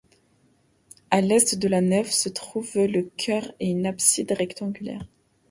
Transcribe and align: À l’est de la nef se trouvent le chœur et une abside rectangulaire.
À 1.11 1.21
l’est 1.21 1.53
de 1.59 1.67
la 1.67 1.79
nef 1.79 2.09
se 2.09 2.27
trouvent 2.27 2.79
le 2.87 3.11
chœur 3.17 3.51
et 3.59 3.67
une 3.69 3.85
abside 3.85 4.31
rectangulaire. 4.31 5.05